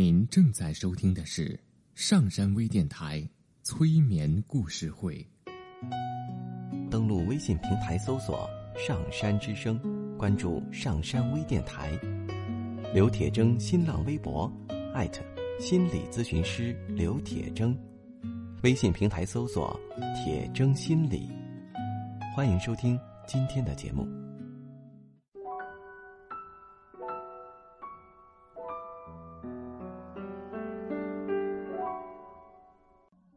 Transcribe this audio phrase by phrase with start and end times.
[0.00, 1.60] 您正在收听的是
[1.94, 3.22] 上山微电台
[3.62, 5.22] 催眠故事会。
[6.90, 9.78] 登录微信平台搜索“上山之声”，
[10.16, 12.00] 关注上山微电台。
[12.94, 14.50] 刘铁铮新浪微博
[14.94, 15.22] 艾特
[15.60, 17.76] 心理咨询师刘铁铮，
[18.62, 19.78] 微信平台搜索
[20.16, 21.28] “铁铮心理”。
[22.34, 24.19] 欢迎收听今天的节目。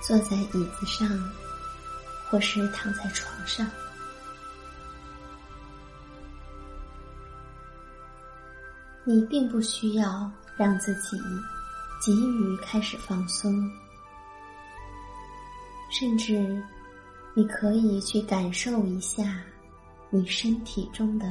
[0.00, 1.08] 坐在椅子上，
[2.30, 3.66] 或是躺在床上，
[9.04, 11.18] 你并不需要让自己
[12.00, 13.70] 急于开始放松，
[15.90, 16.62] 甚至
[17.34, 19.40] 你可以去感受一下
[20.10, 21.26] 你身体中的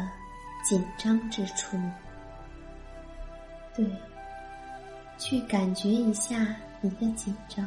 [0.64, 1.80] 紧张之处，
[3.76, 3.86] 对，
[5.18, 7.66] 去感觉一下你的紧张。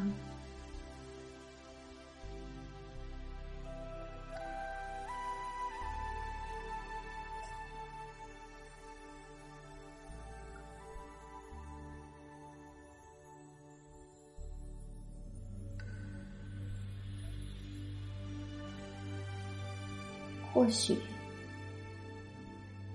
[20.61, 20.95] 或许，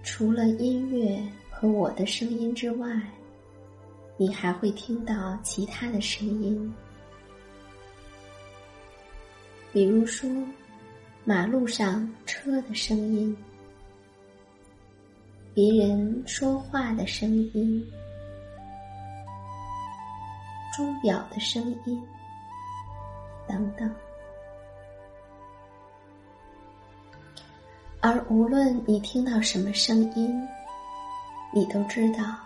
[0.04, 2.88] 除了音乐和我的声音之外，
[4.16, 6.72] 你还会听到其他的声音，
[9.72, 10.30] 比如说
[11.24, 13.36] 马路上车的声音、
[15.52, 17.84] 别人说话的声音、
[20.76, 22.00] 钟表的声音
[23.48, 23.92] 等等。
[28.08, 30.48] 而无论你听到什么声音，
[31.52, 32.36] 你都知道，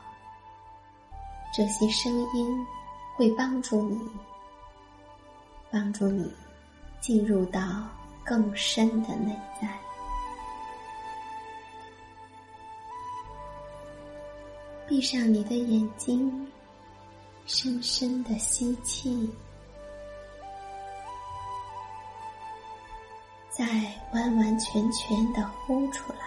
[1.54, 2.66] 这些声音
[3.14, 4.00] 会帮助你，
[5.70, 6.32] 帮助你
[6.98, 7.60] 进入到
[8.24, 9.68] 更深的内在。
[14.88, 16.50] 闭上你的眼睛，
[17.44, 19.30] 深深的吸气。
[23.60, 23.66] 再
[24.14, 26.18] 完完全全的呼出来，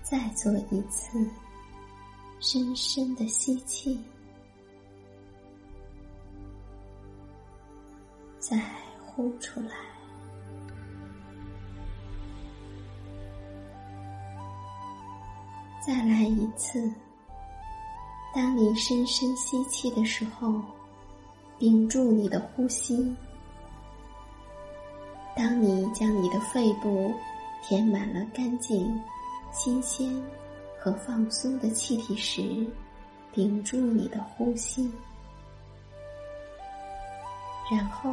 [0.00, 1.28] 再做一次
[2.38, 4.00] 深深的吸气，
[8.38, 8.56] 再
[9.04, 9.74] 呼出来，
[15.84, 16.88] 再来一次。
[18.32, 20.62] 当你深深吸气的时候，
[21.58, 23.12] 屏住你的呼吸。
[25.40, 27.14] 当你将你的肺部
[27.62, 29.00] 填满了干净、
[29.50, 30.06] 新鲜
[30.78, 32.66] 和放松的气体时，
[33.32, 34.92] 屏住你的呼吸，
[37.72, 38.12] 然后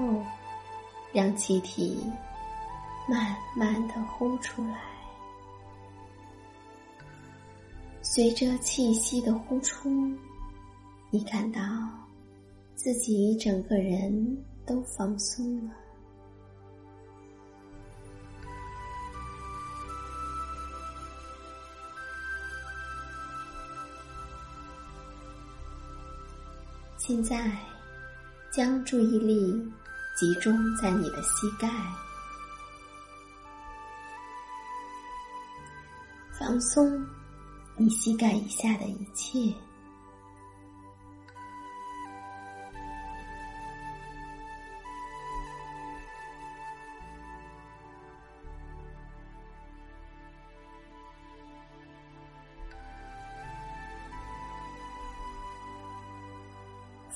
[1.12, 2.02] 让气体
[3.10, 4.80] 慢慢的呼出来。
[8.02, 9.90] 随着气息的呼出，
[11.10, 11.60] 你感到
[12.74, 15.74] 自己整个人都放松了。
[27.08, 27.50] 现在，
[28.52, 29.54] 将注意力
[30.14, 31.70] 集中在你的膝盖，
[36.38, 37.02] 放松
[37.78, 39.56] 你膝盖以下的一切，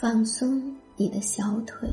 [0.02, 1.88] 放松你的小腿。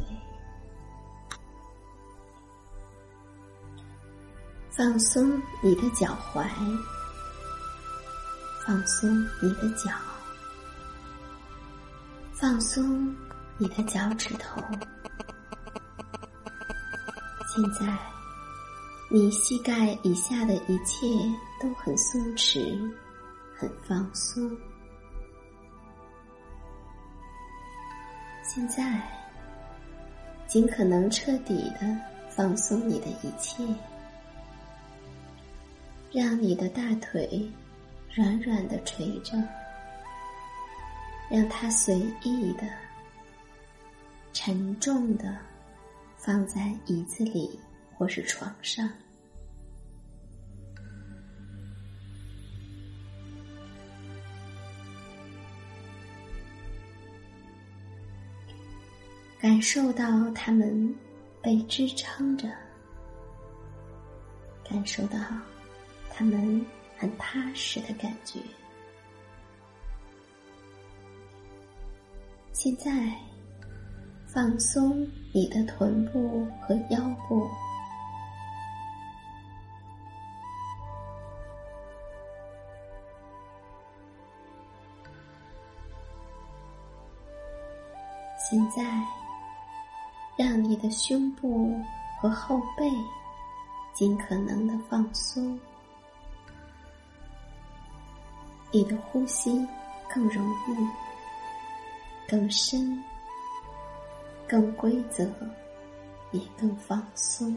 [4.71, 5.31] 放松
[5.63, 6.43] 你的脚踝，
[8.65, 9.11] 放松
[9.43, 9.91] 你的脚，
[12.33, 13.15] 放松
[13.59, 14.59] 你的脚趾头。
[17.55, 17.95] 现在，
[19.11, 21.07] 你膝盖以下的一切
[21.61, 22.91] 都很松弛，
[23.55, 24.51] 很放松。
[28.49, 28.99] 现在，
[30.47, 31.97] 尽可能彻底的
[32.31, 33.63] 放松你的一切。
[36.11, 37.47] 让你的大腿
[38.15, 39.37] 软软的垂着，
[41.31, 42.63] 让它随意的、
[44.33, 45.37] 沉重的
[46.17, 47.61] 放在椅子里
[47.99, 48.91] 或是床上，
[59.49, 60.05] 感受到
[60.35, 60.95] 他们
[61.41, 62.47] 被支撑着，
[64.63, 65.19] 感受到。
[66.11, 66.67] 他们
[66.99, 68.39] 很踏实的感觉。
[72.53, 73.17] 现在，
[74.27, 77.49] 放松你的臀部和腰部。
[88.37, 88.83] 现在，
[90.39, 91.77] 让你的胸部
[92.21, 92.89] 和后背
[93.93, 95.59] 尽可能的放松。
[98.71, 99.67] 你的呼吸
[100.09, 100.89] 更容易、
[102.29, 103.03] 更深、
[104.47, 105.29] 更规则，
[106.31, 107.57] 也更放松。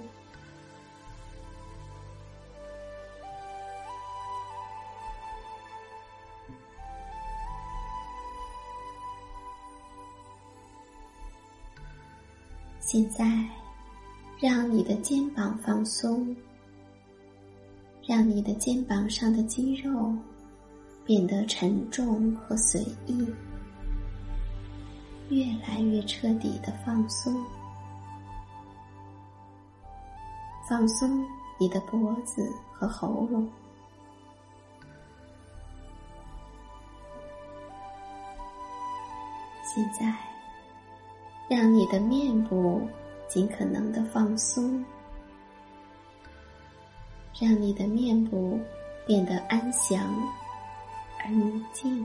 [12.82, 13.48] 现在，
[14.38, 16.36] 让你的肩膀放松，
[18.06, 20.14] 让你的肩膀上的肌肉。
[21.04, 23.28] 变得沉重和随意，
[25.30, 27.44] 越来越彻底的放松，
[30.70, 31.26] 放松
[31.60, 33.50] 你的脖子和喉咙。
[39.64, 40.16] 现在，
[41.50, 42.82] 让你的面部
[43.28, 44.84] 尽可能的放松，
[47.40, 48.60] 让你的面部
[49.06, 50.02] 变得安详。
[51.24, 52.04] 而宁静，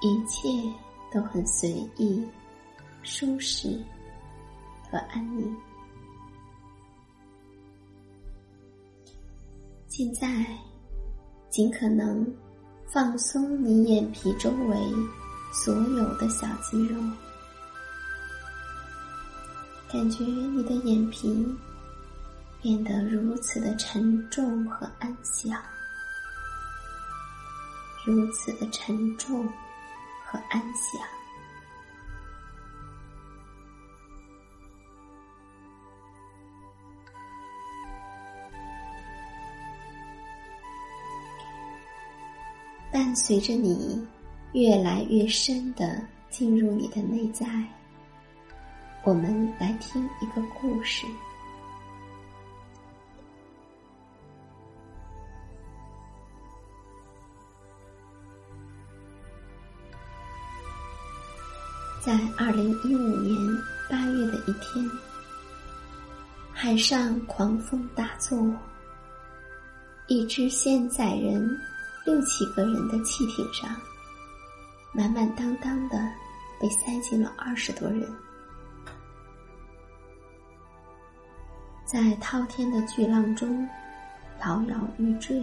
[0.00, 0.48] 一切
[1.12, 2.26] 都很随意、
[3.02, 3.78] 舒适
[4.90, 5.54] 和安宁。
[9.88, 10.46] 现在，
[11.50, 12.26] 尽可能
[12.86, 14.76] 放松你眼皮周围
[15.52, 16.98] 所有的小肌肉，
[19.92, 21.46] 感觉你的眼皮
[22.60, 25.62] 变得如此的沉重和安详。
[28.04, 29.46] 如此的沉重
[30.24, 31.00] 和安详，
[42.90, 44.04] 伴随着你
[44.52, 47.46] 越来越深的进入你的内在，
[49.02, 51.06] 我们来听一个故事。
[62.04, 63.38] 在二零一五年
[63.88, 64.90] 八月的一天，
[66.52, 68.52] 海上狂风大作，
[70.08, 71.48] 一只先载人
[72.04, 73.74] 六七个人的汽艇上，
[74.92, 75.98] 满满当当的
[76.60, 78.08] 被塞进了二十多人。
[81.84, 83.68] 在滔天的巨浪中
[84.40, 85.42] 摇摇欲坠。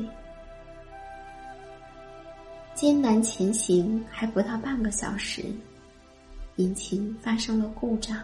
[2.73, 5.43] 艰难前行还不到半个小时，
[6.55, 8.17] 引擎发生了故障，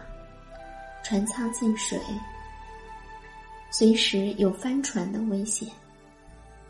[1.04, 2.00] 船舱进水，
[3.70, 5.68] 随时有翻船的危险，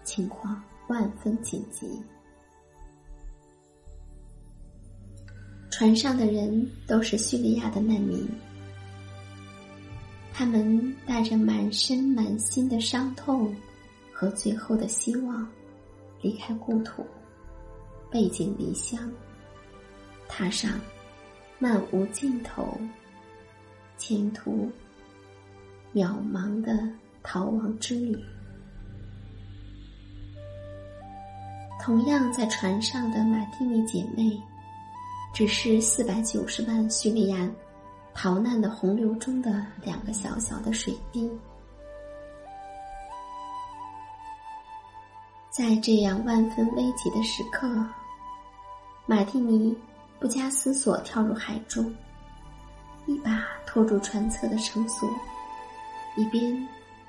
[0.02, 2.02] 情况万分紧急。
[5.78, 8.26] 船上的人都是叙利亚的难民，
[10.32, 13.54] 他们带着满身满心的伤痛
[14.10, 15.46] 和最后的希望，
[16.22, 17.04] 离开故土，
[18.10, 18.98] 背井离乡，
[20.26, 20.80] 踏上
[21.58, 22.80] 漫无尽头、
[23.98, 24.72] 前途
[25.92, 26.88] 渺茫的
[27.22, 28.18] 逃亡之旅。
[31.82, 34.40] 同样在船上的马蒂尼姐妹。
[35.36, 37.46] 只是四百九十万叙利亚
[38.14, 41.30] 逃难的洪流中的两个小小的水滴，
[45.50, 47.68] 在这样万分危急的时刻，
[49.04, 49.76] 马蒂尼
[50.18, 51.94] 不加思索跳入海中，
[53.04, 55.06] 一把拖住船侧的绳索，
[56.16, 56.66] 一边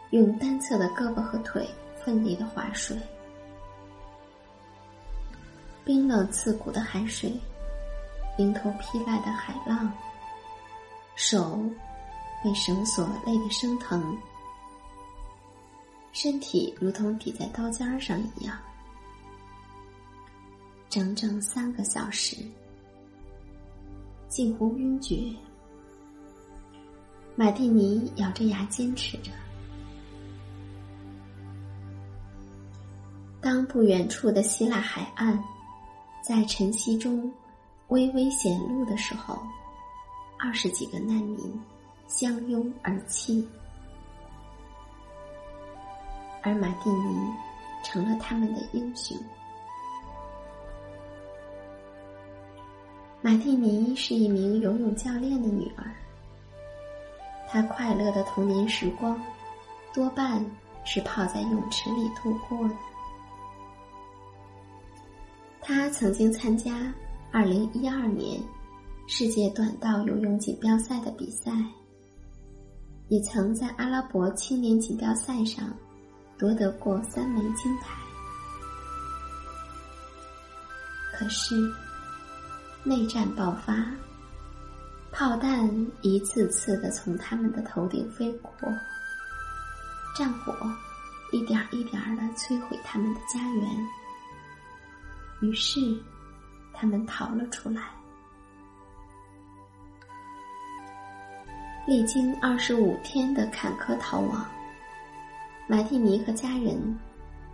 [0.10, 1.66] 用单侧的胳膊和腿
[2.04, 2.98] 奋力的划水，
[5.86, 7.32] 冰冷刺骨的海水。
[8.38, 9.92] 迎头劈来的海浪，
[11.16, 11.60] 手
[12.44, 14.16] 被绳索勒得生疼，
[16.12, 18.56] 身体如同抵在刀尖上一样。
[20.88, 22.38] 整整三个小时，
[24.28, 25.34] 近乎晕厥。
[27.36, 29.32] 马蒂尼咬着牙坚持着。
[33.42, 35.44] 当不远处的希腊海岸
[36.22, 37.32] 在晨曦中。
[37.90, 39.42] 微微显露的时候，
[40.38, 41.62] 二十几个难民
[42.06, 43.48] 相拥而泣，
[46.42, 47.18] 而马蒂尼
[47.84, 49.18] 成了他们的英雄。
[53.22, 55.96] 马蒂尼是一名游泳教练的女儿，
[57.48, 59.20] 她快乐的童年时光
[59.94, 60.46] 多半
[60.84, 62.76] 是泡在泳池里度过的。
[65.62, 66.94] 她曾经参加。
[67.38, 68.42] 二零一二年
[69.06, 71.52] 世界短道游泳锦标赛的比赛，
[73.10, 75.72] 也曾在阿拉伯青年锦标赛上
[76.36, 77.96] 夺得过三枚金牌。
[81.14, 81.54] 可是，
[82.84, 83.86] 内战爆发，
[85.12, 85.70] 炮弹
[86.02, 88.52] 一次次的从他们的头顶飞过，
[90.18, 90.56] 战火
[91.32, 93.88] 一点一点的摧毁他们的家园。
[95.42, 95.80] 于是。
[96.80, 97.82] 他们逃了出来，
[101.88, 104.46] 历经二十五天的坎坷逃亡，
[105.68, 106.78] 马蒂尼和家人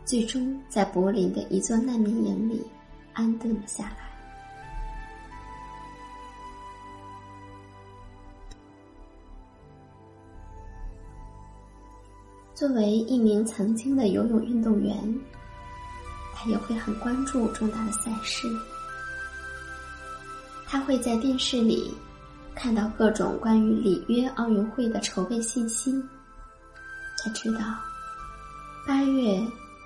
[0.04, 2.62] 最终在柏林的一座难民营里
[3.14, 3.96] 安顿了下来。
[12.54, 14.96] 作为一名曾经的游泳运动员，
[16.34, 18.48] 他也会很关注重大的赛事。
[20.74, 21.94] 他会在电视里
[22.56, 25.94] 看到各种关于里约奥运会的筹备信息。
[27.20, 27.60] 他知道，
[28.88, 29.40] 八月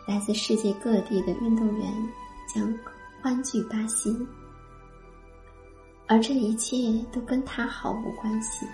[0.08, 1.94] 来自世界各地的运动员
[2.48, 2.74] 将
[3.22, 4.16] 欢聚巴西，
[6.08, 6.78] 而这一切
[7.12, 8.66] 都跟他毫无关系。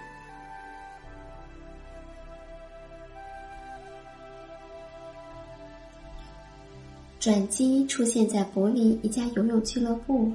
[7.19, 10.31] 转机出现在柏林一家游泳俱乐部。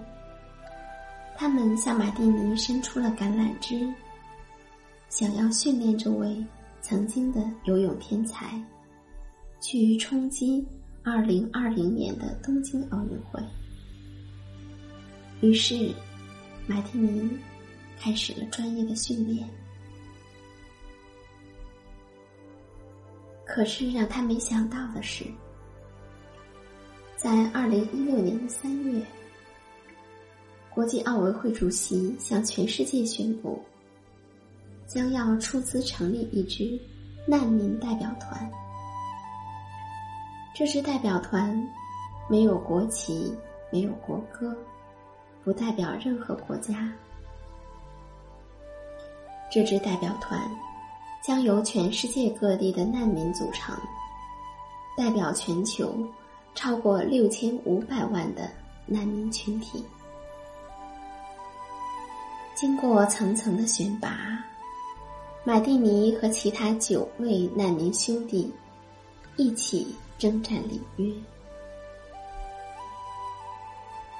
[1.40, 3.88] 他们向马蒂尼伸出了橄榄枝，
[5.09, 6.45] 想要训练这位
[6.80, 8.61] 曾经的游泳天才，
[9.61, 10.66] 去冲击
[11.04, 13.40] 二零二零年的东京奥运会。
[15.40, 15.95] 于是，
[16.66, 17.30] 马蒂尼
[18.00, 19.49] 开始了专业的训练。
[23.47, 25.23] 可是，让他没想到的是，
[27.14, 29.00] 在二零一六年的三月。
[30.78, 33.61] 国际奥委会主席向全世界宣布，
[34.87, 36.80] 将要出资成立一支
[37.26, 38.49] 难民代表团。
[40.54, 41.61] 这支代表团
[42.30, 43.35] 没有国旗，
[43.73, 44.56] 没有国歌，
[45.42, 46.88] 不代表任何国家。
[49.50, 50.40] 这支代表团
[51.26, 53.76] 将由全世界各地的难民组成，
[54.97, 55.92] 代表全球
[56.54, 58.49] 超过六千五百万的
[58.87, 59.85] 难民群体。
[62.59, 64.45] 经过层层的选拔，
[65.45, 68.53] 马蒂尼和其他九位难民兄弟
[69.37, 71.09] 一起征战里约。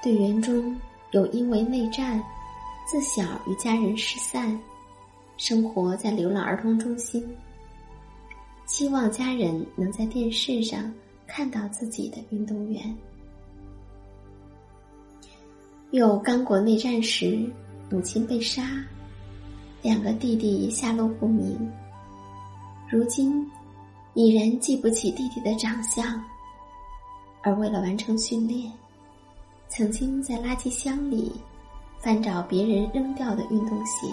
[0.01, 0.73] 队员中
[1.11, 2.23] 有因为内战，
[2.87, 4.57] 自小与家人失散，
[5.35, 7.21] 生活在流浪儿童中心，
[8.65, 10.89] 期望家人能在电视上
[11.27, 12.97] 看到自己的运动员。
[15.91, 17.37] 有刚果内战时，
[17.89, 18.85] 母亲被杀，
[19.81, 21.71] 两个弟弟下落不明。
[22.87, 23.45] 如今
[24.13, 26.23] 已然记不起弟弟的长相，
[27.41, 28.71] 而为了完成训练，
[29.67, 31.31] 曾经在垃圾箱里
[31.99, 34.07] 翻找别人扔掉的运动鞋，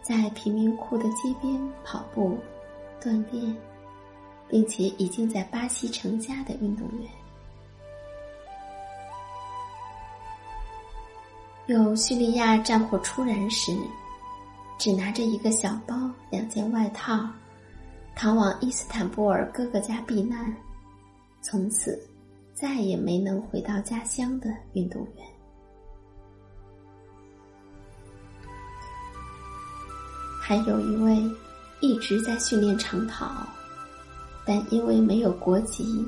[0.00, 2.38] 在贫民窟的街边跑步
[3.00, 3.56] 锻炼，
[4.48, 7.10] 并且已经在巴西成家的运动员。
[11.66, 13.72] 有叙利亚战火突然时，
[14.78, 17.24] 只拿着一个小包、两件外套，
[18.16, 20.52] 逃往伊斯坦布尔哥哥家避难，
[21.40, 21.96] 从此
[22.52, 25.26] 再也没能回到家乡的运动员。
[30.40, 31.16] 还有一位
[31.80, 33.46] 一直在训练长跑，
[34.44, 36.04] 但因为没有国籍，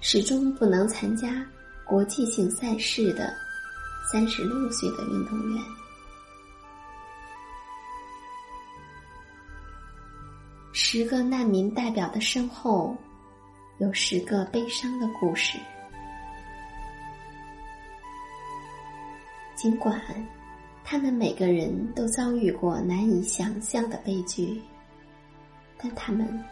[0.00, 1.46] 始终不能参加
[1.84, 3.30] 国际性赛事的。
[4.02, 5.64] 三十六岁的运动员，
[10.72, 12.96] 十个难民代表的身后，
[13.78, 15.58] 有十个悲伤的故事。
[19.54, 20.00] 尽管
[20.82, 24.60] 他们每个人都遭遇过难以想象的悲剧，
[25.78, 26.42] 但他们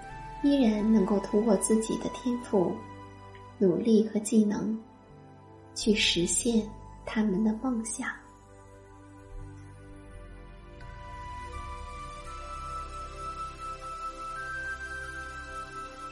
[0.44, 2.72] 依然能够通过自己的天赋、
[3.58, 4.78] 努力和技能，
[5.74, 6.64] 去实现。
[7.10, 8.06] 他们的梦想。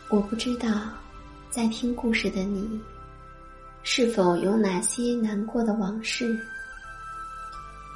[0.09, 0.71] 我不知道，
[1.51, 2.81] 在听故事的你，
[3.83, 6.35] 是否有哪些难过的往事？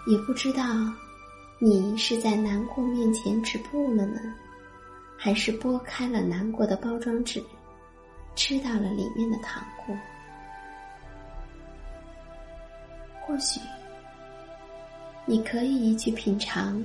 [0.06, 0.62] 也不知道，
[1.58, 4.20] 你是在难过面前止步了呢，
[5.16, 7.42] 还是剥开了难过的包装纸，
[8.34, 9.96] 吃到了里面的糖果？
[13.30, 13.60] 或许，
[15.24, 16.82] 你可以去品尝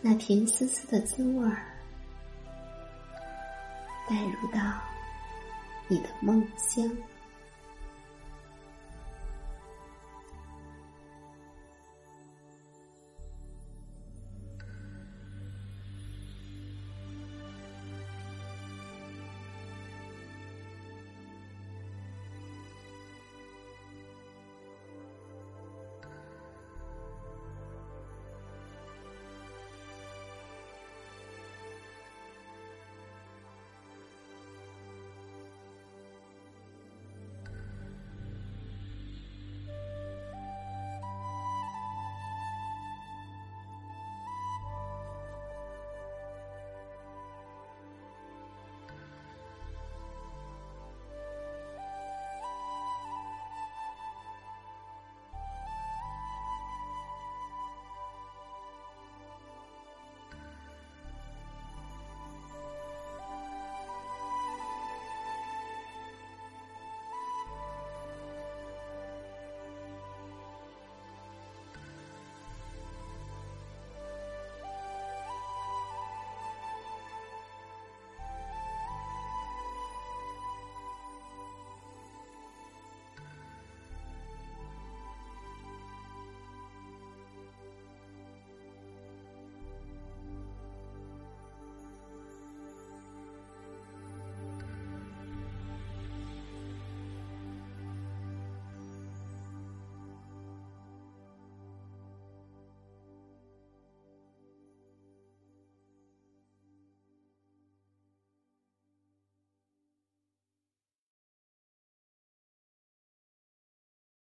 [0.00, 1.62] 那甜丝丝的滋味儿，
[4.08, 4.60] 带入到
[5.86, 6.90] 你的梦乡。